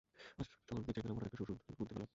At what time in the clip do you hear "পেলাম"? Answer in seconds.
1.93-2.09